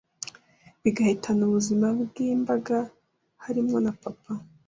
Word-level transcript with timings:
bigahitana 0.81 1.41
ubuzima 1.47 1.87
bw’imbaga 2.03 2.77
harimo 3.43 3.77
na 3.85 3.91
papa, 4.01 4.33